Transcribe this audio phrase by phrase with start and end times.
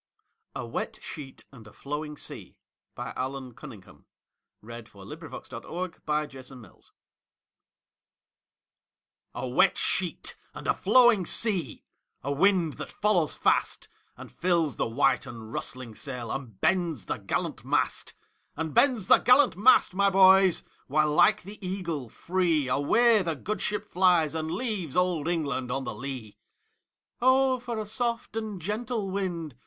[0.55, 1.35] olden Treasury.
[1.51, 3.13] 1875.
[3.15, 4.07] Allan Cunningham
[4.63, 4.95] CCV.
[5.05, 6.93] "A wet sheet and a flowing sea"
[9.35, 15.53] A WET sheet and a flowing sea,A wind that follows fastAnd fills the white and
[15.53, 18.15] rustling sailAnd bends the gallant mast;
[18.55, 23.85] And bends the gallant mast, my boys, While like the eagle freeAway the good ship
[23.85, 29.53] flies, and leavesOld England on the lee."O for a soft and gentle wind!"